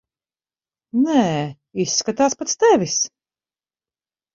[1.01, 1.27] Nē,
[1.85, 3.01] izskatās pēc tevis.